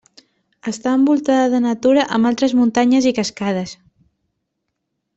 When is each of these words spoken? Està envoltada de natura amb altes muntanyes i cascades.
Està 0.71 0.93
envoltada 0.99 1.43
de 1.51 1.59
natura 1.67 2.07
amb 2.17 2.31
altes 2.31 2.57
muntanyes 2.63 3.09
i 3.11 3.15
cascades. 3.23 3.79